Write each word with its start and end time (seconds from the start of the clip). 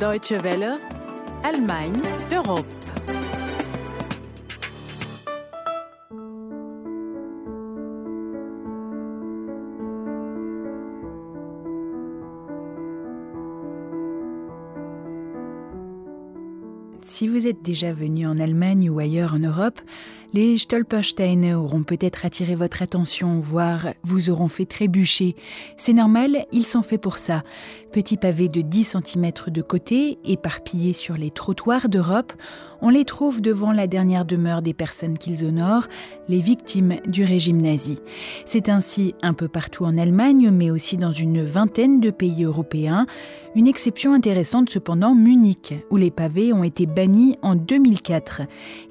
Deutsche 0.00 0.32
Welle, 0.32 0.78
Allemagne, 1.44 2.00
Europe. 2.32 2.64
Si 17.02 17.28
vous 17.28 17.46
êtes 17.46 17.60
déjà 17.60 17.92
venu 17.92 18.26
en 18.26 18.38
Allemagne 18.38 18.88
ou 18.88 18.98
ailleurs 18.98 19.34
en 19.34 19.38
Europe, 19.38 19.82
les 20.32 20.58
Stolpersteine 20.58 21.54
auront 21.54 21.82
peut-être 21.82 22.24
attiré 22.24 22.54
votre 22.54 22.82
attention, 22.82 23.40
voire 23.40 23.88
vous 24.02 24.30
auront 24.30 24.48
fait 24.48 24.66
trébucher. 24.66 25.34
C'est 25.76 25.92
normal, 25.92 26.46
ils 26.52 26.66
sont 26.66 26.82
faits 26.82 27.00
pour 27.00 27.18
ça. 27.18 27.42
Petits 27.92 28.16
pavés 28.16 28.48
de 28.48 28.60
10 28.60 28.96
cm 29.04 29.32
de 29.48 29.62
côté, 29.62 30.18
éparpillés 30.24 30.92
sur 30.92 31.16
les 31.16 31.32
trottoirs 31.32 31.88
d'Europe, 31.88 32.32
on 32.82 32.88
les 32.88 33.04
trouve 33.04 33.40
devant 33.40 33.72
la 33.72 33.88
dernière 33.88 34.24
demeure 34.24 34.62
des 34.62 34.72
personnes 34.74 35.18
qu'ils 35.18 35.44
honorent, 35.44 35.88
les 36.28 36.40
victimes 36.40 36.98
du 37.06 37.24
régime 37.24 37.60
nazi. 37.60 37.98
C'est 38.46 38.68
ainsi 38.68 39.14
un 39.22 39.34
peu 39.34 39.48
partout 39.48 39.84
en 39.84 39.98
Allemagne, 39.98 40.50
mais 40.50 40.70
aussi 40.70 40.96
dans 40.96 41.12
une 41.12 41.42
vingtaine 41.42 42.00
de 42.00 42.10
pays 42.10 42.44
européens. 42.44 43.06
Une 43.56 43.66
exception 43.66 44.14
intéressante 44.14 44.70
cependant, 44.70 45.16
Munich, 45.16 45.74
où 45.90 45.96
les 45.96 46.12
pavés 46.12 46.52
ont 46.52 46.62
été 46.62 46.86
bannis 46.86 47.36
en 47.42 47.56
2004. 47.56 48.42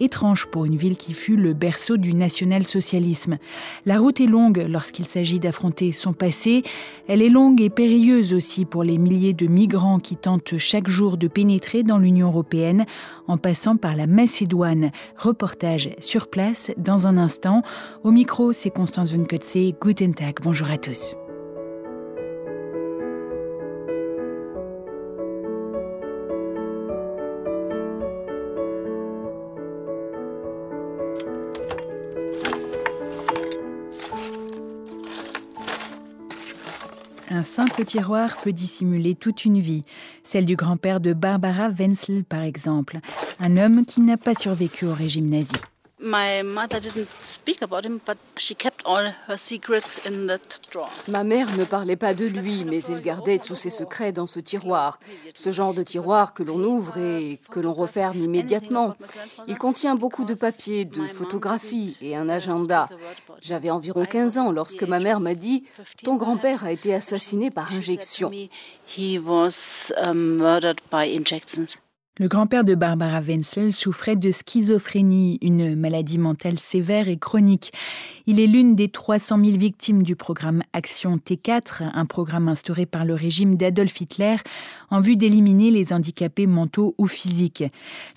Étrange 0.02 0.48
pour 0.52 0.66
une 0.66 0.76
ville 0.76 0.98
qui 0.98 1.14
fut 1.14 1.29
le 1.36 1.54
berceau 1.54 1.98
du 1.98 2.14
national-socialisme. 2.14 3.38
La 3.86 4.00
route 4.00 4.22
est 4.22 4.26
longue 4.26 4.66
lorsqu'il 4.70 5.06
s'agit 5.06 5.40
d'affronter 5.40 5.92
son 5.92 6.14
passé. 6.14 6.64
Elle 7.08 7.22
est 7.22 7.30
longue 7.30 7.62
et 7.62 7.70
périlleuse 7.70 8.34
aussi 8.34 8.66
pour 8.66 8.84
les 8.84 8.98
milliers 8.98 9.34
de 9.34 9.48
migrants 9.48 10.00
qui 10.00 10.16
tentent 10.16 10.58
chaque 10.58 10.88
jour 10.88 11.18
de 11.18 11.28
pénétrer 11.28 11.84
dans 11.84 11.98
l'Union 11.98 12.28
européenne 12.28 12.86
en 13.28 13.38
passant 13.38 13.78
par 13.78 13.96
la 13.96 14.08
Macédoine. 14.08 14.92
Reportage 15.18 15.90
sur 16.00 16.30
place 16.30 16.72
dans 16.78 17.08
un 17.08 17.18
instant. 17.18 17.62
Au 18.04 18.12
micro, 18.12 18.54
c'est 18.54 18.70
Constance 18.70 19.14
Vunkotze. 19.14 19.74
Guten 19.82 20.14
Tag. 20.14 20.38
Bonjour 20.44 20.70
à 20.70 20.78
tous. 20.78 21.16
Simple 37.50 37.84
tiroir 37.84 38.38
peut 38.44 38.54
dissimuler 38.54 39.16
toute 39.16 39.44
une 39.44 39.60
vie, 39.60 39.84
celle 40.24 40.46
du 40.46 40.56
grand-père 40.56 41.00
de 41.00 41.14
Barbara 41.14 41.70
Wenzel 41.70 42.24
par 42.24 42.44
exemple, 42.44 43.00
un 43.40 43.58
homme 43.58 43.86
qui 43.86 44.02
n'a 44.02 44.18
pas 44.18 44.36
survécu 44.36 44.86
au 44.86 44.94
régime 44.94 45.30
nazi. 45.30 45.56
My 46.02 46.44
mother 46.44 46.80
didn't 46.80 47.10
speak 47.22 47.62
about 47.62 47.84
him, 47.84 48.00
but 48.06 48.18
she 48.38 48.56
kept 48.56 48.86
all 48.86 49.12
her 49.28 49.38
secrets 49.38 50.00
in 50.08 50.28
that 50.28 50.62
drawer. 50.72 50.90
Ma 51.10 51.26
mère 51.26 51.58
ne 51.58 51.66
parlait 51.66 51.98
pas 51.98 52.14
de 52.14 52.26
lui, 52.26 52.64
mais 52.64 52.80
elle 52.88 53.02
gardait 53.02 53.38
tous 53.38 53.56
ses 53.56 53.70
secrets 53.70 54.14
dans 54.14 54.28
ce 54.28 54.40
tiroir. 54.40 54.98
Ce 55.36 55.52
genre 55.52 55.74
de 55.74 55.84
tiroir 55.84 56.34
que 56.34 56.42
l'on 56.42 56.64
ouvre 56.64 56.98
et 56.98 57.42
que 57.52 57.60
l'on 57.60 57.74
referme 57.74 58.22
immédiatement. 58.22 58.96
Il 59.48 59.58
contient 59.58 59.96
beaucoup 59.96 60.24
de 60.24 60.36
papiers, 60.36 60.86
de 60.86 61.06
photographies 61.06 61.98
et 62.02 62.16
un 62.16 62.30
agenda. 62.30 62.88
J'avais 63.42 63.70
environ 63.70 64.06
15 64.06 64.38
ans 64.38 64.52
lorsque 64.54 64.84
ma 64.84 65.00
mère 65.00 65.20
m'a 65.20 65.36
dit 65.36 65.66
Ton 66.06 66.16
grand-père 66.16 66.64
a 66.64 66.72
été 66.72 66.94
assassiné 66.94 67.52
par 67.52 67.74
injection. 67.74 68.32
Le 72.22 72.28
grand-père 72.28 72.66
de 72.66 72.76
Barbara 72.76 73.22
Wenzel 73.22 73.72
souffrait 73.72 74.18
de 74.18 74.30
schizophrénie, 74.30 75.38
une 75.42 75.74
maladie 75.78 76.18
mentale 76.18 76.60
sévère 76.60 77.08
et 77.08 77.16
chronique. 77.16 77.72
Il 78.28 78.42
est 78.42 78.46
l'une 78.46 78.76
des 78.76 78.90
300 78.90 79.42
000 79.42 79.58
victimes 79.58 80.04
du 80.04 80.18
programme 80.18 80.62
Action 80.74 81.16
T4, 81.16 81.82
un 81.94 82.06
programme 82.06 82.50
instauré 82.50 82.86
par 82.86 83.06
le 83.06 83.14
régime 83.14 83.56
d'Adolf 83.56 84.02
Hitler 84.02 84.36
en 84.90 85.00
vue 85.00 85.16
d'éliminer 85.16 85.72
les 85.72 85.94
handicapés 85.94 86.46
mentaux 86.46 86.94
ou 86.98 87.08
physiques. 87.08 87.64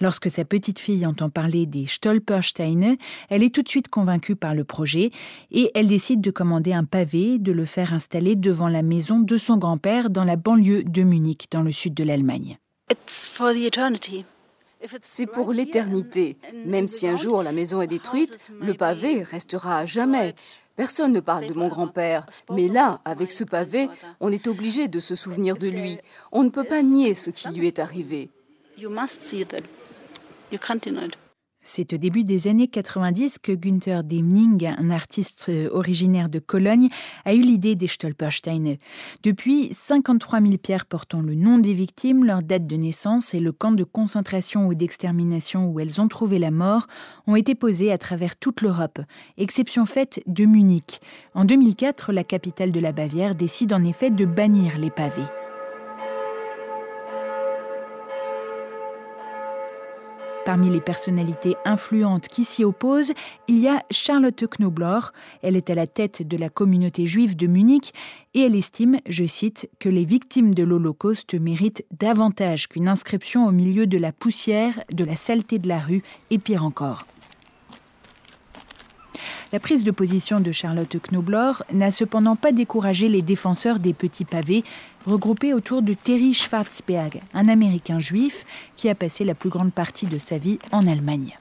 Lorsque 0.00 0.32
sa 0.32 0.44
petite 0.44 0.80
fille 0.80 1.06
entend 1.06 1.30
parler 1.30 1.66
des 1.66 1.86
Stolpersteine, 1.86 2.96
elle 3.30 3.44
est 3.44 3.54
tout 3.54 3.62
de 3.62 3.68
suite 3.68 3.86
convaincue 3.86 4.34
par 4.34 4.56
le 4.56 4.64
projet 4.64 5.12
et 5.52 5.70
elle 5.76 5.86
décide 5.86 6.20
de 6.20 6.32
commander 6.32 6.72
un 6.72 6.84
pavé, 6.84 7.38
de 7.38 7.52
le 7.52 7.66
faire 7.66 7.94
installer 7.94 8.34
devant 8.34 8.66
la 8.66 8.82
maison 8.82 9.20
de 9.20 9.36
son 9.36 9.58
grand-père 9.58 10.10
dans 10.10 10.24
la 10.24 10.34
banlieue 10.34 10.82
de 10.82 11.04
Munich, 11.04 11.46
dans 11.52 11.62
le 11.62 11.70
sud 11.70 11.94
de 11.94 12.02
l'Allemagne. 12.02 12.58
C'est 15.00 15.26
pour 15.26 15.52
l'éternité. 15.52 16.36
Même 16.64 16.88
si 16.88 17.06
un 17.06 17.16
jour 17.16 17.42
la 17.42 17.52
maison 17.52 17.80
est 17.82 17.86
détruite, 17.86 18.50
le 18.60 18.74
pavé 18.74 19.22
restera 19.22 19.78
à 19.78 19.84
jamais. 19.84 20.34
Personne 20.76 21.12
ne 21.12 21.20
parle 21.20 21.46
de 21.46 21.54
mon 21.54 21.68
grand-père, 21.68 22.26
mais 22.50 22.66
là, 22.68 23.00
avec 23.04 23.30
ce 23.30 23.44
pavé, 23.44 23.88
on 24.20 24.32
est 24.32 24.46
obligé 24.46 24.88
de 24.88 25.00
se 25.00 25.14
souvenir 25.14 25.56
de 25.56 25.68
lui. 25.68 25.98
On 26.32 26.44
ne 26.44 26.48
peut 26.48 26.64
pas 26.64 26.82
nier 26.82 27.14
ce 27.14 27.30
qui 27.30 27.48
lui 27.50 27.66
est 27.68 27.78
arrivé. 27.78 28.30
C'est 31.62 31.92
au 31.92 31.96
début 31.96 32.24
des 32.24 32.48
années 32.48 32.66
90 32.66 33.38
que 33.38 33.52
Günther 33.52 34.02
Demning, 34.02 34.74
un 34.76 34.90
artiste 34.90 35.50
originaire 35.70 36.28
de 36.28 36.40
Cologne, 36.40 36.88
a 37.24 37.34
eu 37.34 37.40
l'idée 37.40 37.76
des 37.76 37.86
Stolpersteine. 37.86 38.76
Depuis, 39.22 39.68
53 39.72 40.40
000 40.40 40.58
pierres 40.58 40.86
portant 40.86 41.20
le 41.20 41.34
nom 41.36 41.58
des 41.58 41.72
victimes, 41.72 42.24
leur 42.24 42.42
date 42.42 42.66
de 42.66 42.76
naissance 42.76 43.32
et 43.32 43.40
le 43.40 43.52
camp 43.52 43.72
de 43.72 43.84
concentration 43.84 44.66
ou 44.66 44.74
d'extermination 44.74 45.68
où 45.68 45.78
elles 45.78 46.00
ont 46.00 46.08
trouvé 46.08 46.38
la 46.38 46.50
mort 46.50 46.86
ont 47.26 47.36
été 47.36 47.54
posées 47.54 47.92
à 47.92 47.98
travers 47.98 48.36
toute 48.36 48.60
l'Europe, 48.60 49.00
exception 49.38 49.86
faite 49.86 50.20
de 50.26 50.44
Munich. 50.44 51.00
En 51.34 51.44
2004, 51.44 52.12
la 52.12 52.24
capitale 52.24 52.72
de 52.72 52.80
la 52.80 52.92
Bavière 52.92 53.34
décide 53.34 53.72
en 53.72 53.84
effet 53.84 54.10
de 54.10 54.24
bannir 54.24 54.78
les 54.78 54.90
pavés. 54.90 55.41
Parmi 60.52 60.68
les 60.68 60.82
personnalités 60.82 61.56
influentes 61.64 62.28
qui 62.28 62.44
s'y 62.44 62.62
opposent, 62.62 63.14
il 63.48 63.58
y 63.58 63.68
a 63.68 63.82
Charlotte 63.90 64.44
Knoblauch. 64.44 65.04
Elle 65.40 65.56
est 65.56 65.70
à 65.70 65.74
la 65.74 65.86
tête 65.86 66.28
de 66.28 66.36
la 66.36 66.50
communauté 66.50 67.06
juive 67.06 67.36
de 67.36 67.46
Munich 67.46 67.94
et 68.34 68.40
elle 68.40 68.54
estime, 68.54 68.98
je 69.08 69.24
cite, 69.24 69.70
que 69.78 69.88
les 69.88 70.04
victimes 70.04 70.52
de 70.52 70.62
l'Holocauste 70.62 71.32
méritent 71.40 71.86
davantage 71.98 72.68
qu'une 72.68 72.86
inscription 72.86 73.46
au 73.46 73.50
milieu 73.50 73.86
de 73.86 73.96
la 73.96 74.12
poussière, 74.12 74.84
de 74.92 75.04
la 75.04 75.16
saleté 75.16 75.58
de 75.58 75.68
la 75.68 75.78
rue 75.78 76.02
et 76.30 76.38
pire 76.38 76.66
encore. 76.66 77.06
La 79.52 79.60
prise 79.60 79.84
de 79.84 79.90
position 79.90 80.40
de 80.40 80.50
Charlotte 80.50 80.96
Knoblauch 80.96 81.62
n'a 81.74 81.90
cependant 81.90 82.36
pas 82.36 82.52
découragé 82.52 83.10
les 83.10 83.20
défenseurs 83.20 83.80
des 83.80 83.92
petits 83.92 84.24
pavés 84.24 84.64
regroupés 85.06 85.54
autour 85.54 85.82
de 85.82 85.94
Terry 85.94 86.34
Schwarzberg, 86.34 87.20
un 87.34 87.48
Américain 87.48 87.98
juif 87.98 88.44
qui 88.76 88.88
a 88.88 88.94
passé 88.94 89.24
la 89.24 89.34
plus 89.34 89.50
grande 89.50 89.72
partie 89.72 90.06
de 90.06 90.18
sa 90.18 90.38
vie 90.38 90.58
en 90.70 90.86
Allemagne. 90.86 91.38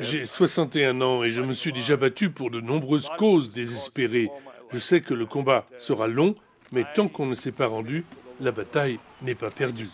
J'ai 0.00 0.26
61 0.26 1.00
ans 1.00 1.24
et 1.24 1.30
je 1.30 1.40
me 1.42 1.54
suis 1.54 1.72
déjà 1.72 1.96
battu 1.96 2.30
pour 2.30 2.50
de 2.50 2.60
nombreuses 2.60 3.08
causes 3.16 3.50
désespérées. 3.50 4.30
Je 4.70 4.78
sais 4.78 5.00
que 5.00 5.14
le 5.14 5.26
combat 5.26 5.66
sera 5.76 6.08
long, 6.08 6.34
mais 6.72 6.84
tant 6.94 7.08
qu'on 7.08 7.26
ne 7.26 7.34
s'est 7.34 7.52
pas 7.52 7.66
rendu, 7.66 8.04
la 8.40 8.52
bataille 8.52 8.98
n'est 9.22 9.34
pas 9.34 9.50
perdue. 9.50 9.88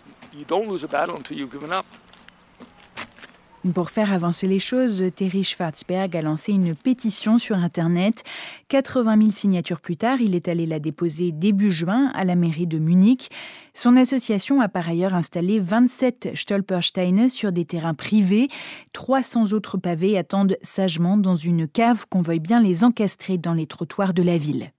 Pour 3.74 3.90
faire 3.90 4.12
avancer 4.12 4.46
les 4.46 4.58
choses, 4.58 5.04
Terry 5.14 5.42
Schwarzberg 5.44 6.16
a 6.16 6.22
lancé 6.22 6.52
une 6.52 6.74
pétition 6.74 7.38
sur 7.38 7.56
Internet. 7.56 8.22
80 8.68 9.18
000 9.18 9.30
signatures 9.30 9.80
plus 9.80 9.96
tard, 9.96 10.20
il 10.20 10.34
est 10.34 10.48
allé 10.48 10.64
la 10.64 10.78
déposer 10.78 11.32
début 11.32 11.70
juin 11.70 12.10
à 12.14 12.24
la 12.24 12.36
mairie 12.36 12.66
de 12.66 12.78
Munich. 12.78 13.30
Son 13.74 13.96
association 13.96 14.60
a 14.60 14.68
par 14.68 14.88
ailleurs 14.88 15.14
installé 15.14 15.58
27 15.60 16.30
Stolpersteine 16.34 17.28
sur 17.28 17.52
des 17.52 17.64
terrains 17.64 17.94
privés. 17.94 18.48
300 18.92 19.52
autres 19.52 19.76
pavés 19.76 20.16
attendent 20.16 20.56
sagement 20.62 21.16
dans 21.16 21.36
une 21.36 21.66
cave 21.66 22.06
qu'on 22.08 22.22
veuille 22.22 22.40
bien 22.40 22.60
les 22.60 22.84
encastrer 22.84 23.38
dans 23.38 23.54
les 23.54 23.66
trottoirs 23.66 24.14
de 24.14 24.22
la 24.22 24.38
ville. 24.38 24.72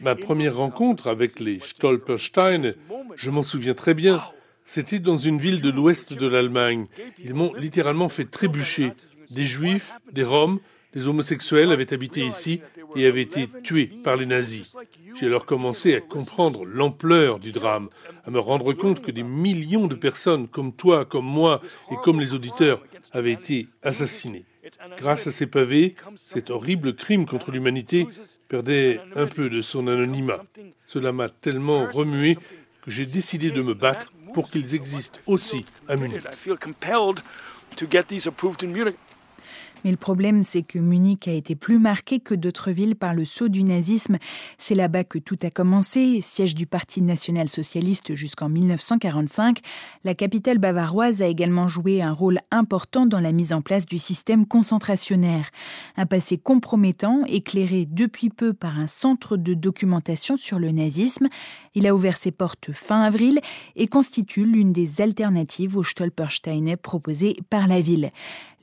Ma 0.00 0.14
première 0.16 0.56
rencontre 0.56 1.06
avec 1.08 1.40
les 1.40 1.60
Stolpersteine, 1.60 2.74
je 3.16 3.30
m'en 3.30 3.42
souviens 3.42 3.74
très 3.74 3.94
bien. 3.94 4.22
C'était 4.64 4.98
dans 4.98 5.18
une 5.18 5.38
ville 5.38 5.60
de 5.60 5.70
l'ouest 5.70 6.14
de 6.14 6.26
l'Allemagne. 6.26 6.86
Ils 7.22 7.34
m'ont 7.34 7.54
littéralement 7.54 8.08
fait 8.08 8.24
trébucher. 8.24 8.92
Des 9.30 9.44
juifs, 9.44 9.92
des 10.12 10.24
roms, 10.24 10.58
des 10.94 11.06
homosexuels 11.06 11.72
avaient 11.72 11.92
habité 11.92 12.24
ici 12.24 12.60
et 12.96 13.06
avaient 13.06 13.22
été 13.22 13.48
tués 13.62 13.90
par 14.02 14.16
les 14.16 14.26
nazis. 14.26 14.72
J'ai 15.18 15.26
alors 15.26 15.44
commencé 15.44 15.94
à 15.94 16.00
comprendre 16.00 16.64
l'ampleur 16.64 17.38
du 17.38 17.52
drame, 17.52 17.88
à 18.24 18.30
me 18.30 18.38
rendre 18.38 18.72
compte 18.72 19.02
que 19.02 19.10
des 19.10 19.22
millions 19.22 19.86
de 19.86 19.94
personnes 19.94 20.48
comme 20.48 20.72
toi, 20.72 21.04
comme 21.04 21.26
moi 21.26 21.60
et 21.90 21.96
comme 22.02 22.20
les 22.20 22.32
auditeurs 22.32 22.82
avaient 23.12 23.32
été 23.32 23.68
assassinées. 23.82 24.44
Grâce 24.96 25.26
à 25.26 25.32
ces 25.32 25.46
pavés, 25.46 25.94
cet 26.16 26.50
horrible 26.50 26.94
crime 26.94 27.26
contre 27.26 27.50
l'humanité 27.50 28.06
perdait 28.48 29.00
un 29.14 29.26
peu 29.26 29.50
de 29.50 29.60
son 29.62 29.88
anonymat. 29.88 30.42
Cela 30.86 31.12
m'a 31.12 31.28
tellement 31.28 31.86
remué 31.90 32.36
que 32.82 32.90
j'ai 32.90 33.06
décidé 33.06 33.50
de 33.50 33.62
me 33.62 33.74
battre 33.74 34.12
pour 34.34 34.50
qu'ils 34.50 34.74
existent 34.74 35.20
aussi 35.26 35.64
à 35.88 35.96
Munich. 35.96 36.22
Mais 39.84 39.90
le 39.90 39.98
problème, 39.98 40.42
c'est 40.42 40.62
que 40.62 40.78
Munich 40.78 41.28
a 41.28 41.32
été 41.32 41.54
plus 41.54 41.78
marqué 41.78 42.18
que 42.18 42.34
d'autres 42.34 42.70
villes 42.70 42.96
par 42.96 43.14
le 43.14 43.26
saut 43.26 43.48
du 43.48 43.62
nazisme. 43.62 44.16
C'est 44.56 44.74
là-bas 44.74 45.04
que 45.04 45.18
tout 45.18 45.36
a 45.42 45.50
commencé, 45.50 46.20
siège 46.22 46.54
du 46.54 46.66
Parti 46.66 47.02
national-socialiste 47.02 48.14
jusqu'en 48.14 48.48
1945. 48.48 49.58
La 50.02 50.14
capitale 50.14 50.58
bavaroise 50.58 51.20
a 51.20 51.26
également 51.26 51.68
joué 51.68 52.00
un 52.00 52.12
rôle 52.12 52.38
important 52.50 53.04
dans 53.04 53.20
la 53.20 53.32
mise 53.32 53.52
en 53.52 53.60
place 53.60 53.84
du 53.84 53.98
système 53.98 54.46
concentrationnaire. 54.46 55.50
Un 55.96 56.06
passé 56.06 56.38
compromettant, 56.38 57.22
éclairé 57.26 57.86
depuis 57.86 58.30
peu 58.30 58.54
par 58.54 58.78
un 58.78 58.86
centre 58.86 59.36
de 59.36 59.52
documentation 59.52 60.38
sur 60.38 60.58
le 60.58 60.70
nazisme. 60.70 61.28
Il 61.74 61.86
a 61.86 61.94
ouvert 61.94 62.16
ses 62.16 62.30
portes 62.30 62.72
fin 62.72 63.02
avril 63.02 63.40
et 63.76 63.86
constitue 63.86 64.44
l'une 64.44 64.72
des 64.72 65.00
alternatives 65.00 65.76
au 65.76 65.84
Stolpersteine 65.84 66.76
proposé 66.76 67.36
par 67.50 67.66
la 67.66 67.80
ville. 67.80 68.10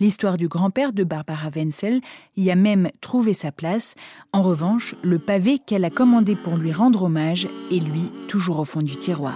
L'histoire 0.01 0.39
du 0.39 0.47
grand-père 0.47 0.93
de 0.93 1.03
Barbara 1.03 1.49
Wenzel 1.55 2.01
y 2.35 2.49
a 2.49 2.55
même 2.55 2.89
trouvé 3.01 3.35
sa 3.35 3.51
place. 3.51 3.93
En 4.33 4.41
revanche, 4.41 4.95
le 5.03 5.19
pavé 5.19 5.59
qu'elle 5.59 5.85
a 5.85 5.91
commandé 5.91 6.35
pour 6.35 6.57
lui 6.57 6.73
rendre 6.73 7.03
hommage 7.03 7.47
est 7.69 7.75
lui 7.75 8.11
toujours 8.27 8.57
au 8.57 8.65
fond 8.65 8.81
du 8.81 8.97
tiroir. 8.97 9.35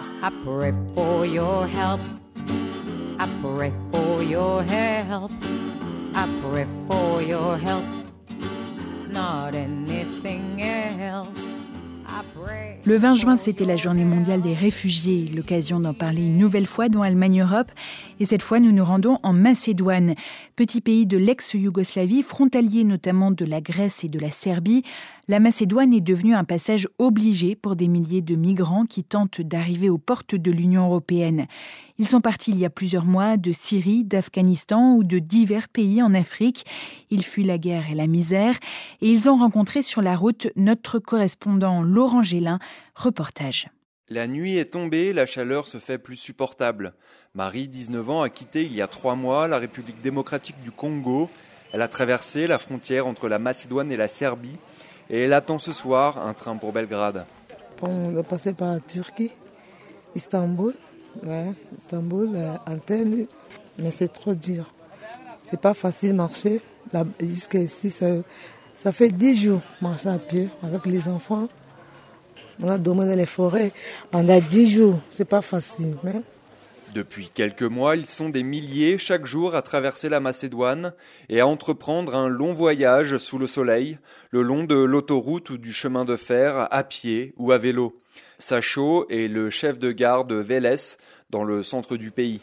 Le 12.86 12.98
20 12.98 13.16
juin, 13.16 13.36
c'était 13.36 13.66
la 13.66 13.78
journée 13.78 14.06
mondiale 14.06 14.44
des 14.44 14.54
réfugiés, 14.54 15.32
l'occasion 15.36 15.80
d'en 15.80 15.96
parler 15.96 16.22
une 16.22 16.38
nouvelle 16.38 16.68
fois 16.68 16.88
dans 16.88 17.02
Allemagne 17.02 17.42
Europe. 17.42 17.72
Et 18.20 18.26
cette 18.26 18.44
fois, 18.44 18.60
nous 18.60 18.72
nous 18.72 18.86
rendons 18.86 19.18
en 19.24 19.34
Macédoine, 19.34 20.14
petit 20.56 20.82
pays 20.82 21.08
de 21.08 21.18
l'ex-Yougoslavie, 21.18 22.22
frontalier 22.22 22.84
notamment 22.84 23.32
de 23.32 23.44
la 23.44 23.60
Grèce 23.60 24.04
et 24.04 24.08
de 24.08 24.20
la 24.20 24.30
Serbie. 24.30 24.84
La 25.28 25.40
Macédoine 25.40 25.94
est 25.94 26.02
devenue 26.02 26.36
un 26.36 26.44
passage 26.44 26.88
obligé 27.00 27.56
pour 27.56 27.76
des 27.76 27.88
milliers 27.88 28.22
de 28.22 28.36
migrants 28.36 28.86
qui 28.86 29.04
tentent 29.04 29.42
d'arriver 29.42 29.90
aux 29.90 29.98
portes 29.98 30.36
de 30.36 30.52
l'Union 30.52 30.86
européenne. 30.86 31.48
Ils 31.98 32.08
sont 32.08 32.20
partis 32.20 32.52
il 32.52 32.58
y 32.58 32.66
a 32.66 32.70
plusieurs 32.70 33.06
mois 33.06 33.38
de 33.38 33.54
Syrie, 33.54 34.04
d'Afghanistan 34.04 34.96
ou 34.96 35.06
de 35.06 35.20
divers 35.20 35.70
pays 35.70 36.04
en 36.04 36.14
Afrique. 36.14 36.66
Ils 37.10 37.24
fuient 37.24 37.46
la 37.46 37.58
guerre 37.58 37.90
et 37.90 37.96
la 37.96 38.08
misère 38.08 38.56
et 39.02 39.10
ils 39.10 39.30
ont 39.30 39.38
rencontré 39.38 39.82
sur 39.82 40.02
la 40.02 40.18
route 40.18 40.48
notre 40.58 41.00
correspondant 41.00 41.82
Laurent 41.84 42.22
Gélin. 42.22 42.60
Reportage. 42.96 43.70
La 44.10 44.28
nuit 44.28 44.58
est 44.58 44.74
tombée, 44.74 45.14
la 45.14 45.26
chaleur 45.26 45.68
se 45.68 45.78
fait 45.78 45.98
plus 45.98 46.18
supportable. 46.18 46.94
Marie, 47.34 47.70
19 47.70 48.10
ans, 48.10 48.22
a 48.22 48.30
quitté 48.30 48.64
il 48.64 48.74
y 48.74 48.82
a 48.82 48.88
trois 48.88 49.16
mois 49.16 49.48
la 49.48 49.58
République 49.58 50.02
démocratique 50.02 50.60
du 50.62 50.72
Congo. 50.72 51.30
Elle 51.72 51.82
a 51.82 51.88
traversé 51.88 52.46
la 52.46 52.60
frontière 52.60 53.08
entre 53.08 53.30
la 53.30 53.40
Macédoine 53.40 53.92
et 53.92 53.98
la 53.98 54.10
Serbie 54.10 54.58
et 55.10 55.22
elle 55.22 55.34
attend 55.34 55.60
ce 55.60 55.72
soir 55.72 56.18
un 56.26 56.34
train 56.34 56.58
pour 56.58 56.74
Belgrade. 56.74 57.26
On 57.82 58.12
va 58.12 58.24
passer 58.24 58.54
par 58.54 58.74
la 58.74 58.80
Turquie, 58.80 59.32
Istanbul, 60.14 60.74
ouais, 61.24 61.54
Istanbul, 61.80 62.30
euh, 62.36 62.54
Antenne, 62.68 63.26
mais 63.78 63.92
c'est 63.92 64.12
trop 64.12 64.34
dur. 64.34 64.72
C'est 65.50 65.60
pas 65.60 65.74
facile 65.74 66.14
marcher. 66.14 66.62
Jusqu'ici, 67.20 67.90
ça, 67.90 68.08
ça 68.78 68.92
fait 68.92 69.10
dix 69.10 69.36
jours 69.42 69.62
marcher 69.82 70.10
à 70.10 70.18
pied 70.18 70.50
avec 70.64 70.86
les 70.86 71.08
enfants. 71.08 71.48
On 72.62 72.70
a 72.70 72.78
dormi 72.78 73.06
dans 73.06 73.16
les 73.16 73.26
forêts 73.26 73.72
pendant 74.12 74.40
dix 74.40 74.72
jours. 74.72 75.00
C'est 75.10 75.26
pas 75.26 75.42
facile. 75.42 75.96
Hein. 76.06 76.22
Depuis 76.96 77.30
quelques 77.34 77.64
mois, 77.64 77.98
ils 77.98 78.06
sont 78.06 78.30
des 78.30 78.44
milliers 78.44 78.98
chaque 78.98 79.26
jour 79.26 79.54
à 79.54 79.62
traverser 79.62 80.08
la 80.08 80.22
Macédoine 80.22 80.94
et 81.28 81.42
à 81.42 81.48
entreprendre 81.48 82.16
un 82.16 82.30
long 82.30 82.54
voyage 82.54 83.18
sous 83.18 83.38
le 83.38 83.48
soleil, 83.48 83.98
le 84.32 84.42
long 84.42 84.64
de 84.64 84.76
l'autoroute 84.76 85.50
ou 85.50 85.58
du 85.58 85.74
chemin 85.74 86.06
de 86.06 86.16
fer, 86.16 86.70
à 86.72 86.84
pied 86.86 87.34
ou 87.36 87.52
à 87.52 87.58
vélo. 87.58 88.02
Sacho 88.38 89.08
est 89.10 89.28
le 89.28 89.50
chef 89.50 89.80
de 89.80 89.92
gare 89.92 90.26
de 90.26 90.36
Vélez, 90.36 90.98
dans 91.30 91.44
le 91.44 91.64
centre 91.64 91.96
du 91.98 92.12
pays. 92.12 92.42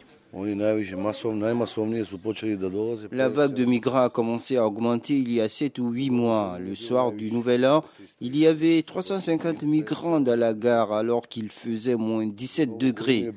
La 3.12 3.28
vague 3.28 3.52
de 3.52 3.64
migrants 3.66 4.04
a 4.04 4.08
commencé 4.08 4.56
à 4.56 4.66
augmenter 4.66 5.18
il 5.18 5.30
y 5.30 5.42
a 5.42 5.48
7 5.48 5.78
ou 5.78 5.90
8 5.90 6.10
mois. 6.10 6.58
Le 6.58 6.74
soir 6.74 7.12
du 7.12 7.30
Nouvel 7.30 7.66
An, 7.66 7.84
il 8.22 8.34
y 8.38 8.46
avait 8.46 8.82
350 8.82 9.64
migrants 9.64 10.20
dans 10.20 10.38
la 10.38 10.54
gare 10.54 10.92
alors 10.94 11.28
qu'il 11.28 11.50
faisait 11.50 11.96
moins 11.96 12.26
17 12.26 12.78
degrés. 12.78 13.30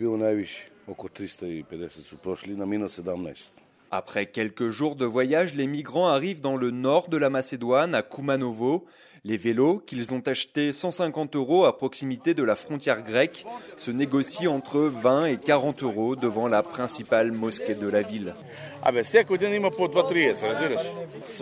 Après 3.92 4.26
quelques 4.28 4.70
jours 4.70 4.96
de 4.96 5.06
voyage, 5.06 5.54
les 5.54 5.68
migrants 5.68 6.08
arrivent 6.08 6.42
dans 6.42 6.56
le 6.56 6.72
nord 6.72 7.10
de 7.10 7.18
la 7.18 7.30
Macédoine, 7.30 7.94
à 7.94 8.04
Kumanovo. 8.04 8.86
Les 9.28 9.38
vélos, 9.38 9.82
qu'ils 9.88 10.14
ont 10.14 10.22
achetés 10.28 10.72
150 10.72 11.36
euros 11.36 11.66
à 11.66 11.76
proximité 11.76 12.36
de 12.36 12.44
la 12.44 12.56
frontière 12.56 13.02
grecque, 13.02 13.44
se 13.76 13.90
négocient 13.90 14.54
entre 14.54 14.82
20 14.82 15.26
et 15.26 15.38
40 15.38 15.82
euros 15.82 16.16
devant 16.16 16.48
la 16.48 16.62
principale 16.62 17.32
mosquée 17.32 17.74
de 17.74 17.88
la 17.88 18.04
ville. 18.04 18.36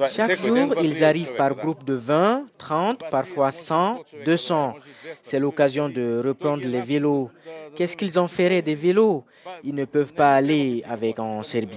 Chaque 0.10 0.38
jour, 0.38 0.76
ils 0.82 1.04
arrivent 1.04 1.34
par 1.34 1.56
groupe 1.56 1.84
de 1.84 1.96
20, 1.96 2.46
30, 2.58 3.04
parfois 3.12 3.52
100, 3.52 4.00
200. 4.24 4.76
C'est 5.22 5.40
l'occasion 5.40 5.90
de 5.90 6.22
reprendre 6.26 6.64
les 6.66 6.80
vélos. 6.80 7.32
Qu'est-ce 7.76 7.98
qu'ils 7.98 8.18
en 8.18 8.30
feraient 8.30 8.62
des 8.62 8.76
vélos? 8.76 9.26
Ils 9.66 9.76
ne 9.76 9.84
peuvent 9.84 10.14
pas 10.14 10.36
aller 10.36 10.86
avec 10.88 11.20
en 11.20 11.44
Serbie. 11.44 11.76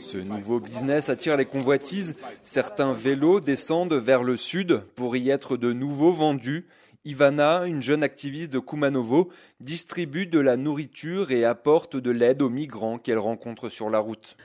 Ce 0.00 0.18
nouveau 0.18 0.60
business 0.60 1.08
attire 1.08 1.36
les 1.36 1.44
convoitises. 1.44 2.14
Certains 2.42 2.92
vélos 2.92 3.40
descendent 3.40 3.94
vers 3.94 4.22
le 4.22 4.36
sud 4.36 4.82
pour 4.96 5.16
y 5.16 5.30
être 5.30 5.56
de 5.56 5.72
nouveau 5.72 6.12
vendus. 6.12 6.66
Ivana, 7.04 7.66
une 7.66 7.82
jeune 7.82 8.02
activiste 8.02 8.52
de 8.52 8.58
Kumanovo, 8.58 9.30
distribue 9.60 10.26
de 10.26 10.40
la 10.40 10.56
nourriture 10.56 11.30
et 11.30 11.44
apporte 11.44 11.96
de 11.96 12.10
l'aide 12.10 12.42
aux 12.42 12.50
migrants 12.50 12.98
qu'elle 12.98 13.18
rencontre 13.18 13.68
sur 13.68 13.88
la 13.88 13.98
route. 13.98 14.36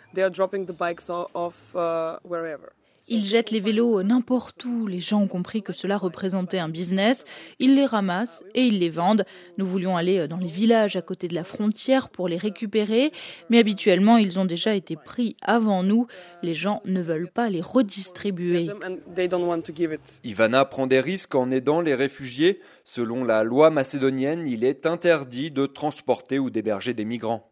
Ils 3.10 3.26
jettent 3.26 3.52
les 3.52 3.60
vélos 3.60 4.02
n'importe 4.02 4.64
où. 4.64 4.88
Les 4.88 5.02
gens 5.02 5.22
ont 5.22 5.28
compris 5.28 5.62
que 5.62 5.74
cela 5.74 5.98
représentait 5.98 6.60
un 6.60 6.70
business. 6.70 7.26
Ils 7.60 7.76
les 7.76 7.86
ramassent 7.86 8.46
et 8.56 8.62
ils 8.62 8.80
les 8.80 8.90
vendent. 8.90 9.26
Nous 9.58 9.66
voulions 9.66 9.98
aller 9.98 10.26
dans 10.30 10.38
les 10.38 10.48
villages 10.48 10.96
à 10.96 11.02
côté 11.02 11.28
de 11.28 11.36
la 11.36 11.44
frontière 11.44 12.10
pour 12.10 12.30
les 12.30 12.38
récupérer, 12.38 13.12
mais 13.50 13.60
habituellement 13.60 14.16
ils 14.16 14.40
ont 14.40 14.46
déjà 14.46 14.74
été 14.74 14.96
pris 14.96 15.36
avant 15.42 15.84
nous. 15.84 16.08
Les 16.44 16.54
gens 16.54 16.82
ne 16.86 17.02
veulent 17.02 17.30
pas 17.30 17.50
les 17.50 17.62
redistribuer. 17.62 18.70
Ivana 20.24 20.66
prend 20.66 20.88
des 20.88 21.02
risques 21.02 21.36
en 21.36 21.52
aidant 21.52 21.82
les 21.82 21.96
réfugiés. 21.96 22.62
Selon 22.86 23.26
la 23.26 23.44
loi 23.44 23.70
macédonienne, 23.70 24.48
il 24.48 24.64
est 24.64 24.86
interdit 24.86 25.52
de 25.52 25.66
transporter 25.66 26.40
ou 26.40 26.50
d'héberger 26.50 26.94
des 26.94 27.06
migrants. 27.06 27.50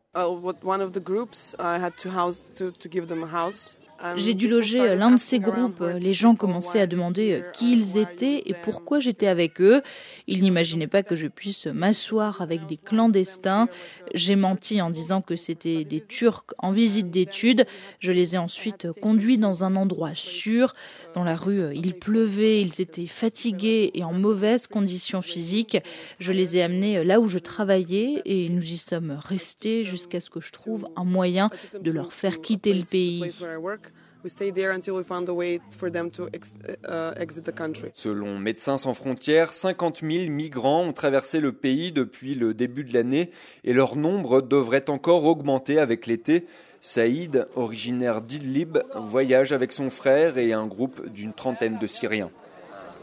J'ai 4.16 4.34
dû 4.34 4.48
loger 4.48 4.96
l'un 4.96 5.12
de 5.12 5.18
ces 5.18 5.40
groupes. 5.40 5.84
Les 6.00 6.14
gens 6.14 6.36
commençaient 6.36 6.82
à 6.82 6.88
demander 6.88 7.44
qui 7.54 7.74
ils 7.74 7.98
étaient 7.98 8.44
et 8.46 8.54
pourquoi 8.54 9.00
j'étais 9.00 9.28
avec 9.28 9.62
eux. 9.62 9.82
Ils 10.28 10.42
n'imaginaient 10.42 10.88
pas 10.88 11.04
que 11.04 11.16
je 11.16 11.28
puisse 11.28 11.68
m'asseoir 11.68 12.42
avec 12.42 12.66
des 12.66 12.78
clandestins. 12.78 13.68
J'ai 14.14 14.36
menti 14.36 14.82
en 14.82 14.90
disant 14.90 15.22
que 15.22 15.36
c'était 15.36 15.84
des 15.84 16.02
Turcs 16.02 16.46
en 16.58 16.72
visite 16.72 17.10
d'études. 17.10 17.66
Je 18.00 18.12
les 18.12 18.36
ai 18.36 18.38
ensuite 18.38 18.92
conduits 19.02 19.38
dans 19.38 19.64
un 19.64 19.76
endroit 19.76 20.16
sûr. 20.16 20.74
Dans 21.14 21.24
la 21.24 21.36
rue, 21.36 21.76
il 21.76 21.94
pleuvait, 21.94 22.62
ils 22.62 22.82
étaient 22.82 23.08
fatigués 23.08 23.92
et 23.94 24.04
en 24.04 24.14
mauvaise 24.14 24.68
condition 24.68 25.22
physique. 25.22 25.78
Je 26.20 26.32
les 26.32 26.58
ai 26.58 26.64
amenés 26.64 27.04
là 27.04 27.20
où 27.20 27.28
je 27.28 27.40
travaillais 27.40 28.22
et 28.26 28.50
nous 28.50 28.64
y 28.64 28.78
sommes 28.78 29.18
restés 29.22 29.84
jusqu'à 29.84 30.20
ce 30.20 30.30
que 30.30 30.42
je 30.42 30.52
trouve 30.52 30.88
un 30.96 31.04
moyen 31.04 31.50
de 31.80 31.92
leur 31.92 32.14
faire 32.14 32.40
quitter 32.42 32.74
le 32.74 32.84
pays. 32.84 33.24
Selon 37.94 38.38
Médecins 38.38 38.78
sans 38.78 38.94
frontières, 38.94 39.54
50 39.54 40.02
000 40.02 40.30
migrants 40.30 40.84
ont 40.84 40.94
traversé 40.94 41.40
le 41.40 41.52
pays 41.52 41.92
depuis 41.92 42.36
le 42.36 42.54
début 42.54 42.84
de 42.84 42.94
l'année 42.94 43.32
et 43.64 43.74
leur 43.74 43.96
nombre 43.96 44.42
devrait 44.42 44.90
encore 44.90 45.26
augmenter 45.26 45.80
avec 45.80 46.06
l'été. 46.06 46.46
Saïd, 46.80 47.48
originaire 47.56 48.22
d'Idlib, 48.22 48.80
voyage 48.96 49.54
avec 49.54 49.72
son 49.72 49.90
frère 49.90 50.38
et 50.38 50.54
un 50.54 50.66
groupe 50.66 51.08
d'une 51.10 51.34
trentaine 51.34 51.78
de 51.78 51.88
Syriens. 51.88 52.32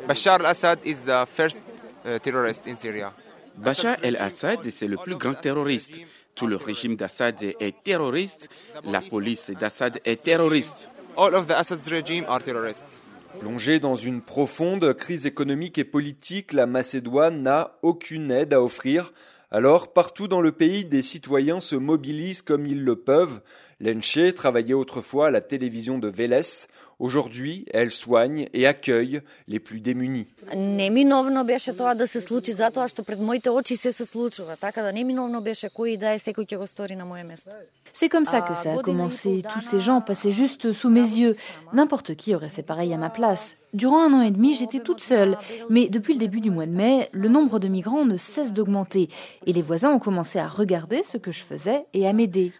Bachar 0.07 0.41
al-Assad 0.41 0.79
is 0.85 1.07
the 1.07 1.27
first 1.27 1.61
uh, 2.05 2.19
terrorist 2.21 2.67
in 2.67 2.77
Syria. 2.77 3.13
Bachar 3.57 3.97
el-Assad, 4.03 4.65
c'est 4.71 4.87
le 4.87 4.97
plus 4.97 5.17
grand 5.17 5.35
terroriste. 5.35 6.01
tout 6.39 6.47
le 6.47 6.57
régime 6.57 6.95
d'Assad 6.95 7.43
est 7.43 7.83
terroriste, 7.83 8.49
la 8.85 9.01
police 9.01 9.51
d'Assad 9.51 9.99
est 10.05 10.23
terroriste. 10.23 10.91
All 11.21 11.35
of 11.35 11.49
the 11.49 11.55
Assad's 11.59 11.91
regime 11.91 12.25
are 12.29 12.41
terrorists. 12.41 13.03
Plongée 13.41 13.81
dans 13.81 13.97
une 13.97 14.21
profonde 14.21 14.95
crise 14.95 15.27
économique 15.27 15.77
et 15.77 15.83
politique, 15.83 16.53
la 16.53 16.67
Macédoine 16.67 17.43
n'a 17.43 17.77
aucune 17.83 18.31
aide 18.31 18.55
à 18.55 18.63
offrir. 18.63 19.13
Alors, 19.51 19.93
partout 19.93 20.29
dans 20.29 20.41
le 20.41 20.53
pays, 20.53 20.85
des 20.85 21.03
citoyens 21.03 21.61
se 21.61 21.75
mobilisent 21.75 22.43
comme 22.43 22.67
ils 22.67 22.85
le 22.85 22.95
peuvent. 22.95 23.41
Lenche 23.81 24.33
travaillait 24.37 24.75
autrefois 24.75 25.27
à 25.27 25.31
la 25.33 25.41
télévision 25.41 25.99
de 25.99 26.07
Vélez. 26.07 26.69
Aujourd'hui, 26.99 27.65
elle 27.73 27.93
soigne 27.93 28.49
et 28.53 28.67
accueille 28.67 29.21
les 29.47 29.61
plus 29.61 29.81
démunis. 29.81 30.27
C'est 37.93 38.09
comme 38.09 38.27
ça 38.27 38.41
que 38.41 38.55
ça 38.55 38.73
a 38.73 38.77
commencé. 38.79 39.43
Tous 39.53 39.61
ces 39.61 39.79
gens 39.79 40.01
passaient 40.01 40.33
juste 40.33 40.73
sous 40.73 40.91
mes 40.91 41.01
yeux. 41.01 41.37
N'importe 41.73 42.17
qui 42.17 42.35
aurait 42.35 42.49
fait 42.49 42.63
pareil 42.63 42.93
à 42.93 42.97
ma 42.97 43.11
place. 43.11 43.59
Durant 43.75 44.03
un 44.03 44.13
an 44.15 44.23
et 44.23 44.31
demi, 44.31 44.55
j'étais 44.55 44.81
toute 44.81 45.01
seule. 45.01 45.37
Mais 45.69 45.89
depuis 45.89 46.15
le 46.15 46.19
début 46.19 46.41
du 46.41 46.51
mois 46.51 46.67
de 46.67 46.73
mai, 46.73 47.09
le 47.13 47.29
nombre 47.29 47.59
de 47.59 47.69
migrants 47.69 48.07
ne 48.07 48.17
cesse 48.17 48.53
d'augmenter. 48.53 49.09
Et 49.47 49.53
les 49.53 49.63
voisins 49.63 49.91
ont 49.91 49.99
commencé 49.99 50.39
à 50.39 50.49
regarder 50.49 51.03
ce 51.03 51.19
que 51.19 51.33
je 51.33 51.45
faisais 51.45 51.85
et 51.93 52.09
à 52.09 52.13
m'aider. 52.13 52.53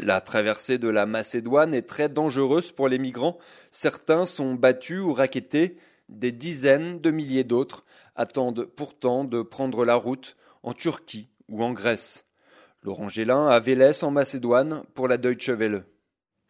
La 0.00 0.20
traversée 0.20 0.78
de 0.78 0.88
la 0.88 1.06
Macédoine 1.06 1.74
est 1.74 1.86
très 1.92 2.08
dangereuse 2.08 2.72
pour 2.72 2.88
les 2.88 2.98
migrants. 2.98 3.36
Certains 3.70 4.24
sont 4.24 4.54
battus 4.54 5.00
ou 5.00 5.12
raquettés. 5.12 5.76
Des 6.08 6.32
dizaines 6.32 7.02
de 7.02 7.10
milliers 7.10 7.44
d'autres 7.44 7.84
attendent 8.16 8.64
pourtant 8.64 9.24
de 9.24 9.42
prendre 9.42 9.84
la 9.84 9.94
route 9.94 10.38
en 10.62 10.72
Turquie 10.72 11.28
ou 11.50 11.62
en 11.62 11.74
Grèce. 11.74 12.24
Laurent 12.82 13.10
Gélin 13.10 13.46
à 13.46 13.60
Vélez 13.60 14.04
en 14.04 14.10
Macédoine 14.10 14.84
pour 14.94 15.06
la 15.06 15.18
Deutsche 15.18 15.50
Welle. 15.50 15.84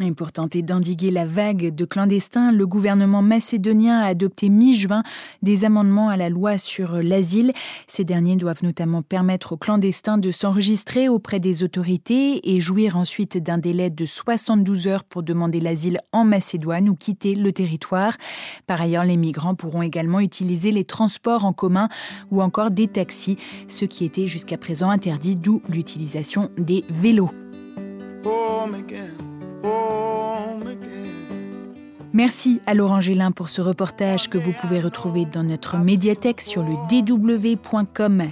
Et 0.05 0.13
pour 0.13 0.33
tenter 0.33 0.63
d'endiguer 0.63 1.11
la 1.13 1.25
vague 1.25 1.73
de 1.73 1.85
clandestins, 1.85 2.51
le 2.51 2.67
gouvernement 2.67 3.23
macédonien 3.23 4.01
a 4.01 4.07
adopté 4.07 4.49
mi-juin 4.49 5.05
des 5.43 5.65
amendements 5.65 6.09
à 6.09 6.17
la 6.17 6.29
loi 6.29 6.59
sur 6.59 6.95
l'asile. 6.95 7.53
Ces 7.87 8.03
derniers 8.03 8.35
doivent 8.37 8.65
notamment 8.65 9.03
permettre 9.03 9.53
aux 9.53 9.57
clandestins 9.57 10.19
de 10.19 10.33
s'enregistrer 10.33 11.09
auprès 11.09 11.39
des 11.39 11.63
autorités 11.63 12.53
et 12.53 12.61
jouir 12.61 12.97
ensuite 12.97 13.39
d'un 13.39 13.59
délai 13.59 13.91
de 13.91 14.05
72 14.05 14.89
heures 14.89 15.05
pour 15.05 15.23
demander 15.23 15.61
l'asile 15.61 16.01
en 16.11 16.25
Macédoine 16.25 16.89
ou 16.89 16.97
quitter 16.97 17.37
le 17.37 17.53
territoire. 17.53 18.17
Par 18.67 18.81
ailleurs, 18.81 19.05
les 19.05 19.17
migrants 19.17 19.55
pourront 19.55 19.83
également 19.83 20.19
utiliser 20.19 20.73
les 20.73 20.85
transports 20.85 21.45
en 21.45 21.53
commun 21.53 21.89
ou 22.31 22.43
encore 22.43 22.73
des 22.73 22.89
taxis, 22.89 23.39
ce 23.69 23.85
qui 23.85 24.05
était 24.05 24.27
jusqu'à 24.27 24.59
présent 24.59 24.91
interdit, 24.91 25.37
d'où 25.37 25.63
l'utilisation 25.69 26.51
des 26.59 26.85
vélos. 26.91 27.31
Merci 32.15 32.61
à 32.67 32.75
Laurent 32.75 33.01
Gélin 33.01 33.33
pour 33.33 33.49
ce 33.49 33.63
reportage 33.63 34.29
que 34.29 34.37
vous 34.37 34.53
pouvez 34.53 34.81
retrouver 34.81 35.25
dans 35.25 35.43
notre 35.43 35.79
médiathèque 35.79 36.43
sur 36.43 36.63
le 36.63 36.75
dw.com 36.89 38.25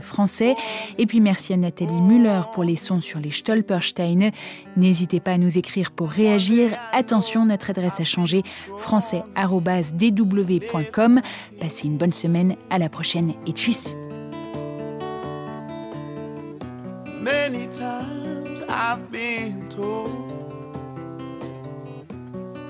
français. 0.00 0.54
Et 0.98 1.06
puis 1.06 1.18
merci 1.20 1.52
à 1.52 1.56
Nathalie 1.56 2.00
Müller 2.00 2.42
pour 2.54 2.62
les 2.62 2.76
sons 2.76 3.00
sur 3.00 3.18
les 3.18 3.32
Stolpersteine. 3.32 4.30
N'hésitez 4.76 5.18
pas 5.18 5.32
à 5.32 5.38
nous 5.38 5.58
écrire 5.58 5.90
pour 5.90 6.10
réagir. 6.10 6.70
Attention, 6.92 7.44
notre 7.44 7.70
adresse 7.70 7.98
a 8.00 8.04
changé 8.04 8.44
français.dw.com. 8.78 11.20
Passez 11.60 11.86
une 11.86 11.96
bonne 11.96 12.12
semaine, 12.12 12.54
à 12.70 12.78
la 12.78 12.88
prochaine 12.88 13.34
et 13.46 13.52
tchuss 13.52 13.96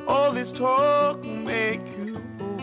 All 0.08 0.32
this 0.32 0.52
talk 0.52 1.22
will 1.22 1.34
make 1.34 1.86
you 1.98 2.18
old. 2.40 2.62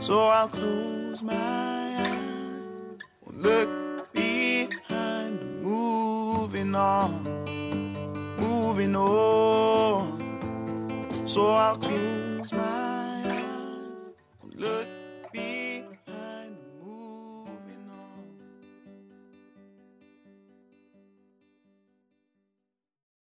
So 0.00 0.28
I'll 0.28 0.46
close 0.46 1.20
my 1.20 1.34
eyes, 1.34 3.00
look 3.26 3.68
behind, 4.12 5.62
moving 5.64 6.76
on, 6.76 7.24
moving 8.38 8.94
on. 8.94 10.20
So 11.26 11.48
I'll 11.48 11.76
close 11.76 12.13